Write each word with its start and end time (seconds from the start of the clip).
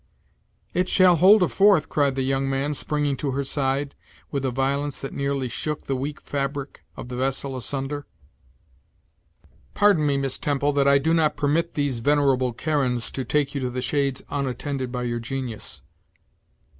"It 0.73 0.89
shall 0.89 1.17
hold 1.17 1.43
a 1.43 1.47
fourth," 1.47 1.87
cried 1.87 2.15
the 2.15 2.23
young 2.23 2.49
man, 2.49 2.73
springing 2.73 3.15
to 3.17 3.29
her 3.33 3.43
side, 3.43 3.93
with 4.31 4.43
a 4.43 4.49
violence 4.49 4.97
that 4.99 5.13
nearly 5.13 5.47
shook 5.47 5.85
the 5.85 5.95
weak 5.95 6.19
fabric 6.21 6.83
of 6.97 7.07
the 7.09 7.15
vessel 7.15 7.55
asunder. 7.55 8.07
"Pardon 9.75 10.07
me, 10.07 10.17
Miss 10.17 10.39
Temple, 10.39 10.73
that 10.73 10.87
I 10.87 10.97
do 10.97 11.13
not 11.13 11.37
permit 11.37 11.75
these 11.75 11.99
venerable 11.99 12.51
Charons 12.51 13.11
to 13.11 13.23
take 13.23 13.53
you 13.53 13.61
to 13.61 13.69
the 13.69 13.79
shades 13.83 14.23
unattended 14.31 14.91
by 14.91 15.03
your 15.03 15.19
genius." 15.19 15.83